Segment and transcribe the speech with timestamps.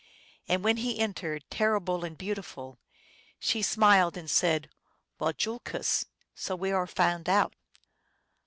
[0.47, 2.79] And when He entered, terri ble and beautiful,
[3.37, 4.71] he smiled and said,"
[5.21, 7.53] Wayoolkoos!"" So we are found out